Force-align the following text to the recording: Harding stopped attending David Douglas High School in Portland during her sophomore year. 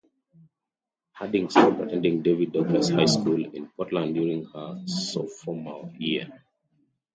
Harding 1.11 1.51
stopped 1.51 1.79
attending 1.79 2.23
David 2.23 2.53
Douglas 2.53 2.89
High 2.89 3.05
School 3.05 3.45
in 3.53 3.67
Portland 3.67 4.15
during 4.15 4.45
her 4.45 4.81
sophomore 4.87 5.91
year. 5.95 6.43